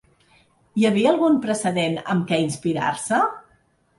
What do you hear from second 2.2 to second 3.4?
què inspirar-se?